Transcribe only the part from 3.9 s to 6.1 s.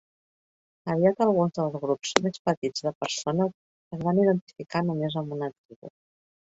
es van identificar només amb una tribu.